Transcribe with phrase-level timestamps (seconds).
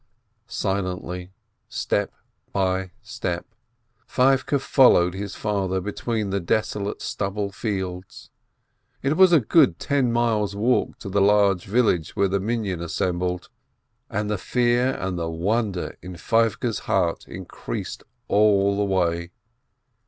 [0.47, 1.31] Silently,
[1.69, 2.11] step
[2.51, 3.45] by step,
[4.07, 8.31] Feivke followed his father between the desolate stubble fields.
[9.03, 12.93] It was a good ten miles' walk to the large village where the Minyan as
[12.95, 13.49] sembled,
[14.09, 19.29] and the fear and the wonder in Feivke's heart increased all the way.